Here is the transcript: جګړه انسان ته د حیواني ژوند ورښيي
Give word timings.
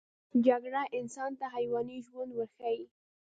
جګړه 0.45 0.81
انسان 0.97 1.31
ته 1.39 1.47
د 1.49 1.51
حیواني 1.53 1.97
ژوند 2.07 2.31
ورښيي 2.33 2.83